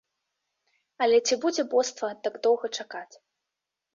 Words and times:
Але 1.05 1.19
ці 1.27 1.35
будзе 1.43 1.65
боства 1.75 2.09
так 2.27 2.39
доўга 2.47 2.67
чакаць? 2.79 3.15